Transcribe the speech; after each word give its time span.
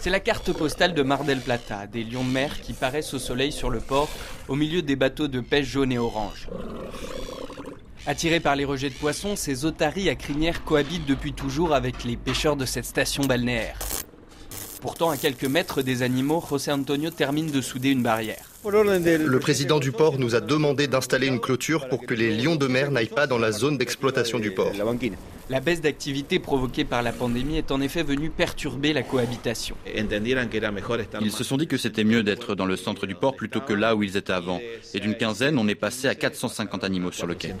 C'est 0.00 0.10
la 0.10 0.20
carte 0.20 0.52
postale 0.52 0.92
de 0.92 1.02
Mar 1.02 1.24
del 1.24 1.40
Plata, 1.40 1.86
des 1.86 2.04
lions 2.04 2.24
de 2.24 2.30
mer 2.30 2.60
qui 2.60 2.74
paraissent 2.74 3.14
au 3.14 3.18
soleil 3.18 3.52
sur 3.52 3.70
le 3.70 3.80
port, 3.80 4.10
au 4.48 4.54
milieu 4.54 4.82
des 4.82 4.96
bateaux 4.96 5.28
de 5.28 5.40
pêche 5.40 5.66
jaunes 5.66 5.92
et 5.92 5.98
orange. 5.98 6.48
Attirés 8.06 8.40
par 8.40 8.54
les 8.54 8.66
rejets 8.66 8.90
de 8.90 8.94
poissons, 8.94 9.34
ces 9.34 9.64
otaries 9.64 10.10
à 10.10 10.14
crinière 10.14 10.62
cohabitent 10.62 11.06
depuis 11.06 11.32
toujours 11.32 11.74
avec 11.74 12.04
les 12.04 12.18
pêcheurs 12.18 12.56
de 12.56 12.66
cette 12.66 12.84
station 12.84 13.24
balnéaire. 13.24 13.78
Pourtant, 14.82 15.08
à 15.08 15.16
quelques 15.16 15.46
mètres 15.46 15.80
des 15.80 16.02
animaux, 16.02 16.44
José 16.46 16.70
Antonio 16.70 17.08
termine 17.08 17.50
de 17.50 17.62
souder 17.62 17.88
une 17.88 18.02
barrière. 18.02 18.53
Le 18.66 19.38
président 19.38 19.78
du 19.78 19.92
port 19.92 20.18
nous 20.18 20.34
a 20.34 20.40
demandé 20.40 20.86
d'installer 20.86 21.26
une 21.26 21.40
clôture 21.40 21.86
pour 21.88 22.06
que 22.06 22.14
les 22.14 22.34
lions 22.34 22.56
de 22.56 22.66
mer 22.66 22.90
n'aillent 22.90 23.08
pas 23.08 23.26
dans 23.26 23.36
la 23.36 23.52
zone 23.52 23.76
d'exploitation 23.76 24.38
du 24.38 24.52
port. 24.52 24.72
La 25.50 25.60
baisse 25.60 25.82
d'activité 25.82 26.38
provoquée 26.38 26.86
par 26.86 27.02
la 27.02 27.12
pandémie 27.12 27.58
est 27.58 27.70
en 27.70 27.82
effet 27.82 28.02
venue 28.02 28.30
perturber 28.30 28.94
la 28.94 29.02
cohabitation. 29.02 29.76
Ils 29.86 31.32
se 31.32 31.44
sont 31.44 31.58
dit 31.58 31.66
que 31.66 31.76
c'était 31.76 32.04
mieux 32.04 32.22
d'être 32.22 32.54
dans 32.54 32.64
le 32.64 32.76
centre 32.76 33.06
du 33.06 33.14
port 33.14 33.36
plutôt 33.36 33.60
que 33.60 33.74
là 33.74 33.94
où 33.94 34.02
ils 34.02 34.16
étaient 34.16 34.32
avant. 34.32 34.60
Et 34.94 35.00
d'une 35.00 35.14
quinzaine, 35.14 35.58
on 35.58 35.68
est 35.68 35.74
passé 35.74 36.08
à 36.08 36.14
450 36.14 36.84
animaux 36.84 37.12
sur 37.12 37.26
le 37.26 37.34
quai. 37.34 37.54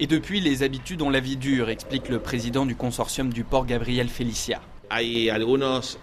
Et 0.00 0.06
depuis, 0.06 0.40
les 0.40 0.62
habitudes 0.62 1.02
ont 1.02 1.10
la 1.10 1.20
vie 1.20 1.36
dure, 1.36 1.68
explique 1.68 2.08
le 2.08 2.18
président 2.18 2.64
du 2.64 2.74
consortium 2.74 3.30
du 3.30 3.44
port 3.44 3.66
Gabriel 3.66 4.08
Felicia. 4.08 4.62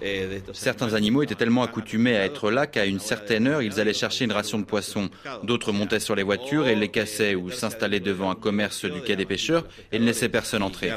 Eh, 0.01 0.41
Certains 0.53 0.93
animaux 0.93 1.21
étaient 1.21 1.35
tellement 1.35 1.63
accoutumés 1.63 2.15
à 2.15 2.25
être 2.25 2.49
là 2.49 2.65
qu'à 2.65 2.85
une 2.85 2.99
certaine 2.99 3.47
heure, 3.47 3.61
ils 3.61 3.79
allaient 3.79 3.93
chercher 3.93 4.25
une 4.25 4.31
ration 4.31 4.57
de 4.57 4.63
poisson. 4.63 5.09
D'autres 5.43 5.71
montaient 5.71 5.99
sur 5.99 6.15
les 6.15 6.23
voitures 6.23 6.67
et 6.67 6.75
les 6.75 6.89
cassaient 6.89 7.35
ou 7.35 7.51
s'installaient 7.51 7.99
devant 7.99 8.31
un 8.31 8.35
commerce 8.35 8.85
du 8.85 9.01
quai 9.01 9.15
des 9.15 9.25
pêcheurs 9.25 9.65
et 9.91 9.99
ne 9.99 10.05
laissaient 10.05 10.29
personne 10.29 10.63
entrer. 10.63 10.91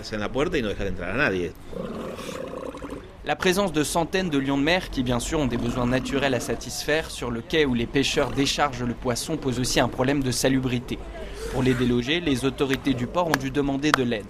La 3.24 3.36
présence 3.36 3.72
de 3.72 3.84
centaines 3.84 4.30
de 4.30 4.38
lions 4.38 4.58
de 4.58 4.64
mer, 4.64 4.90
qui 4.90 5.04
bien 5.04 5.20
sûr 5.20 5.38
ont 5.38 5.46
des 5.46 5.56
besoins 5.56 5.86
naturels 5.86 6.34
à 6.34 6.40
satisfaire, 6.40 7.08
sur 7.08 7.30
le 7.30 7.40
quai 7.40 7.64
où 7.64 7.74
les 7.74 7.86
pêcheurs 7.86 8.30
déchargent 8.30 8.82
le 8.82 8.94
poisson 8.94 9.36
pose 9.36 9.60
aussi 9.60 9.78
un 9.78 9.86
problème 9.86 10.24
de 10.24 10.32
salubrité. 10.32 10.98
Pour 11.52 11.62
les 11.62 11.74
déloger, 11.74 12.20
les 12.20 12.44
autorités 12.44 12.94
du 12.94 13.06
port 13.06 13.28
ont 13.28 13.38
dû 13.38 13.50
demander 13.52 13.92
de 13.92 14.02
l'aide. 14.02 14.26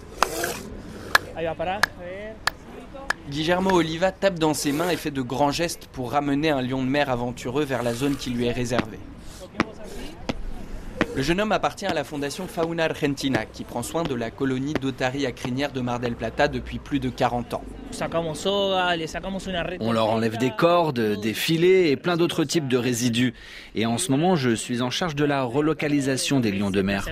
Guillermo 3.29 3.71
Oliva 3.71 4.11
tape 4.11 4.37
dans 4.39 4.53
ses 4.53 4.71
mains 4.71 4.89
et 4.89 4.97
fait 4.97 5.11
de 5.11 5.21
grands 5.21 5.51
gestes 5.51 5.87
pour 5.91 6.11
ramener 6.11 6.49
un 6.49 6.61
lion 6.61 6.83
de 6.83 6.89
mer 6.89 7.09
aventureux 7.09 7.63
vers 7.63 7.83
la 7.83 7.93
zone 7.93 8.15
qui 8.15 8.29
lui 8.29 8.45
est 8.45 8.51
réservée. 8.51 8.99
Le 11.15 11.21
jeune 11.21 11.39
homme 11.41 11.51
appartient 11.51 11.85
à 11.85 11.93
la 11.93 12.03
fondation 12.03 12.47
Fauna 12.47 12.85
Argentina, 12.85 13.45
qui 13.45 13.63
prend 13.63 13.83
soin 13.83 14.01
de 14.01 14.15
la 14.15 14.31
colonie 14.31 14.73
d'otaries 14.73 15.27
à 15.27 15.31
crinière 15.31 15.71
de 15.71 15.79
Mar 15.79 15.99
del 15.99 16.15
Plata 16.15 16.47
depuis 16.47 16.79
plus 16.79 16.99
de 16.99 17.09
40 17.09 17.53
ans. 17.53 17.63
On 19.79 19.91
leur 19.91 20.09
enlève 20.09 20.37
des 20.37 20.49
cordes, 20.49 21.19
des 21.21 21.35
filets 21.35 21.91
et 21.91 21.97
plein 21.97 22.17
d'autres 22.17 22.43
types 22.45 22.67
de 22.67 22.77
résidus. 22.77 23.35
Et 23.75 23.85
en 23.85 23.99
ce 23.99 24.11
moment, 24.11 24.35
je 24.35 24.55
suis 24.55 24.81
en 24.81 24.89
charge 24.89 25.13
de 25.13 25.23
la 25.23 25.43
relocalisation 25.43 26.39
des 26.39 26.51
lions 26.51 26.71
de 26.71 26.81
mer. 26.81 27.07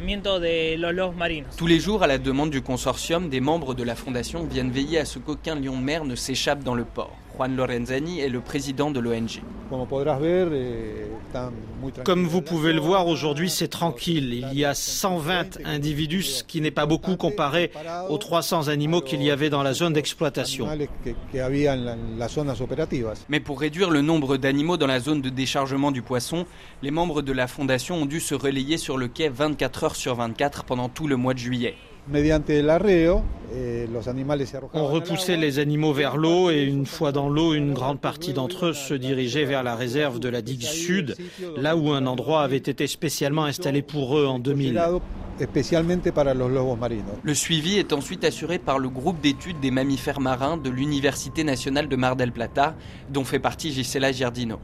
Tous 1.55 1.67
les 1.67 1.79
jours, 1.79 2.01
à 2.01 2.07
la 2.07 2.17
demande 2.17 2.49
du 2.49 2.63
consortium, 2.63 3.29
des 3.29 3.39
membres 3.39 3.75
de 3.75 3.83
la 3.83 3.93
fondation 3.93 4.43
viennent 4.45 4.71
veiller 4.71 4.97
à 4.97 5.05
ce 5.05 5.19
qu'aucun 5.19 5.53
lion 5.53 5.77
de 5.77 5.83
mer 5.83 6.05
ne 6.05 6.15
s'échappe 6.15 6.63
dans 6.63 6.73
le 6.73 6.85
port. 6.85 7.15
Juan 7.41 7.55
Lorenzani 7.55 8.19
est 8.19 8.29
le 8.29 8.39
président 8.39 8.91
de 8.91 8.99
l'ONG. 8.99 9.41
Comme 12.03 12.27
vous 12.27 12.43
pouvez 12.43 12.71
le 12.71 12.79
voir, 12.79 13.07
aujourd'hui 13.07 13.49
c'est 13.49 13.67
tranquille. 13.67 14.45
Il 14.51 14.59
y 14.59 14.63
a 14.63 14.75
120 14.75 15.57
individus, 15.65 16.21
ce 16.21 16.43
qui 16.43 16.61
n'est 16.61 16.69
pas 16.69 16.85
beaucoup 16.85 17.15
comparé 17.15 17.71
aux 18.09 18.19
300 18.19 18.67
animaux 18.67 19.01
qu'il 19.01 19.23
y 19.23 19.31
avait 19.31 19.49
dans 19.49 19.63
la 19.63 19.73
zone 19.73 19.93
d'exploitation. 19.93 20.67
Mais 23.27 23.39
pour 23.39 23.59
réduire 23.59 23.89
le 23.89 24.01
nombre 24.01 24.37
d'animaux 24.37 24.77
dans 24.77 24.85
la 24.85 24.99
zone 24.99 25.21
de 25.21 25.29
déchargement 25.29 25.89
du 25.89 26.03
poisson, 26.03 26.45
les 26.83 26.91
membres 26.91 27.23
de 27.23 27.31
la 27.31 27.47
fondation 27.47 27.95
ont 28.03 28.05
dû 28.05 28.19
se 28.19 28.35
relayer 28.35 28.77
sur 28.77 28.99
le 28.99 29.07
quai 29.07 29.29
24 29.29 29.83
heures 29.83 29.95
sur 29.95 30.13
24 30.13 30.63
pendant 30.65 30.89
tout 30.89 31.07
le 31.07 31.15
mois 31.15 31.33
de 31.33 31.39
juillet. 31.39 31.75
Eh, 33.53 33.85
On 34.73 34.87
repoussait 34.87 35.35
les 35.37 35.59
animaux 35.59 35.93
vers 35.93 36.15
l'eau 36.17 36.49
et 36.49 36.63
une 36.63 36.85
fois 36.85 37.11
dans 37.11 37.29
l'eau, 37.29 37.53
une 37.53 37.73
grande 37.73 37.99
partie 37.99 38.33
d'entre 38.33 38.67
eux 38.67 38.73
se 38.73 38.93
dirigeait 38.93 39.43
vers 39.43 39.61
la 39.61 39.75
réserve 39.75 40.19
de 40.19 40.29
la 40.29 40.41
digue 40.41 40.63
sud, 40.63 41.15
là 41.57 41.75
où 41.75 41.91
un 41.91 42.07
endroit 42.07 42.43
avait 42.43 42.57
été 42.57 42.87
spécialement 42.87 43.43
installé 43.43 43.81
pour 43.81 44.17
eux 44.17 44.25
en 44.25 44.39
2000. 44.39 44.79
Le 47.23 47.33
suivi 47.33 47.77
est 47.77 47.93
ensuite 47.93 48.23
assuré 48.23 48.57
par 48.57 48.79
le 48.79 48.89
groupe 48.89 49.19
d'études 49.21 49.59
des 49.59 49.71
mammifères 49.71 50.21
marins 50.21 50.57
de 50.57 50.69
l'Université 50.69 51.43
nationale 51.43 51.87
de 51.87 51.95
Mar 51.95 52.15
del 52.15 52.31
Plata, 52.31 52.75
dont 53.09 53.23
fait 53.23 53.39
partie 53.39 53.71
Gisela 53.73 54.11
Giardino. 54.11 54.59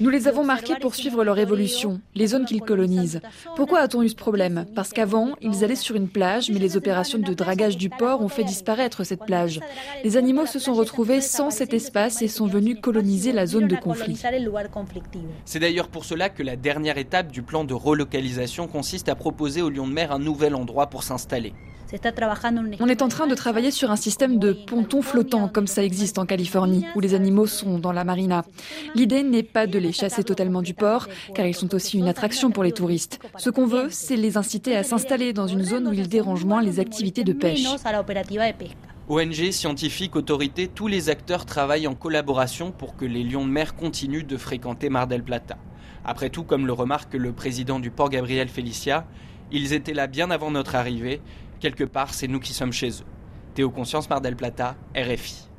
Nous 0.00 0.10
les 0.10 0.28
avons 0.28 0.44
marqués 0.44 0.74
pour 0.80 0.94
suivre 0.94 1.24
leur 1.24 1.38
évolution, 1.38 2.00
les 2.14 2.26
zones 2.26 2.44
qu'ils 2.44 2.60
colonisent. 2.60 3.20
Pourquoi 3.56 3.80
a-t-on 3.80 4.02
eu 4.02 4.08
ce 4.08 4.14
problème 4.14 4.66
Parce 4.74 4.92
qu'avant, 4.92 5.30
ils 5.40 5.64
allaient 5.64 5.74
sur 5.74 5.96
une 5.96 6.08
plage, 6.08 6.50
mais 6.50 6.58
les 6.58 6.76
opérations 6.76 7.18
de 7.18 7.34
dragage 7.34 7.76
du 7.76 7.88
port 7.88 8.22
ont 8.22 8.28
fait 8.28 8.44
disparaître 8.44 9.04
cette 9.04 9.24
plage. 9.24 9.60
Les 10.04 10.16
animaux 10.16 10.46
se 10.46 10.58
sont 10.58 10.74
retrouvés 10.74 11.20
sans 11.20 11.50
cet 11.50 11.72
espace 11.72 12.22
et 12.22 12.28
sont 12.28 12.46
venus 12.46 12.78
coloniser 12.80 13.32
la 13.32 13.46
zone 13.46 13.68
de 13.68 13.76
conflit. 13.76 14.20
C'est 15.44 15.60
d'ailleurs 15.60 15.88
pour 15.88 16.04
cela 16.04 16.28
que 16.28 16.42
la 16.42 16.56
dernière 16.56 16.98
étape 16.98 17.32
du 17.32 17.42
plan 17.42 17.64
de 17.64 17.74
relocalisation 17.74 18.68
consiste 18.68 19.08
à 19.08 19.14
proposer 19.14 19.62
aux 19.62 19.70
lions 19.70 19.88
de 19.88 19.92
mer 19.92 20.12
un 20.12 20.18
nouvel 20.18 20.54
endroit 20.54 20.88
pour 20.88 21.02
s'installer. 21.02 21.54
On 22.80 22.88
est 22.88 23.02
en 23.02 23.08
train 23.08 23.26
de 23.26 23.34
travailler 23.34 23.70
sur 23.70 23.90
un 23.90 23.96
système 23.96 24.38
de 24.38 24.52
ponton 24.52 25.02
flottant, 25.02 25.48
comme 25.48 25.66
ça 25.66 25.84
existe 25.84 26.18
en 26.18 26.26
Californie, 26.26 26.84
où 26.96 27.00
les 27.00 27.14
animaux 27.14 27.46
sont 27.46 27.78
dans 27.78 27.92
la 27.92 28.04
marina. 28.04 28.44
L'idée 28.94 29.22
n'est 29.22 29.42
pas 29.42 29.66
de 29.66 29.78
les 29.78 29.92
chasser 29.92 30.24
totalement 30.24 30.62
du 30.62 30.74
port, 30.74 31.08
car 31.34 31.46
ils 31.46 31.54
sont 31.54 31.74
aussi 31.74 31.98
une 31.98 32.08
attraction 32.08 32.50
pour 32.50 32.64
les 32.64 32.72
touristes. 32.72 33.20
Ce 33.36 33.50
qu'on 33.50 33.66
veut, 33.66 33.88
c'est 33.90 34.16
les 34.16 34.36
inciter 34.36 34.76
à 34.76 34.82
s'installer 34.82 35.32
dans 35.32 35.46
une 35.46 35.62
zone 35.62 35.88
où 35.88 35.92
ils 35.92 36.08
dérangent 36.08 36.44
moins 36.44 36.62
les 36.62 36.80
activités 36.80 37.24
de 37.24 37.32
pêche. 37.32 37.64
ONG, 39.08 39.50
scientifiques, 39.50 40.16
autorités, 40.16 40.66
tous 40.66 40.86
les 40.86 41.10
acteurs 41.10 41.44
travaillent 41.44 41.86
en 41.86 41.94
collaboration 41.94 42.72
pour 42.72 42.96
que 42.96 43.04
les 43.04 43.22
lions 43.22 43.44
de 43.44 43.50
mer 43.50 43.76
continuent 43.76 44.26
de 44.26 44.36
fréquenter 44.38 44.88
Mar 44.88 45.06
del 45.06 45.22
Plata. 45.22 45.58
Après 46.06 46.30
tout, 46.30 46.42
comme 46.42 46.66
le 46.66 46.72
remarque 46.72 47.14
le 47.14 47.32
président 47.32 47.80
du 47.80 47.90
port 47.90 48.08
Gabriel 48.08 48.48
Felicia, 48.48 49.06
ils 49.52 49.74
étaient 49.74 49.92
là 49.92 50.06
bien 50.06 50.30
avant 50.30 50.50
notre 50.50 50.74
arrivée 50.74 51.20
quelque 51.64 51.84
part, 51.84 52.12
c'est 52.12 52.28
nous 52.28 52.40
qui 52.40 52.52
sommes 52.52 52.74
chez 52.74 52.90
eux. 52.90 53.06
Théo 53.54 53.70
Conscience, 53.70 54.10
Mar 54.10 54.20
del 54.20 54.36
Plata, 54.36 54.76
RFI. 54.94 55.53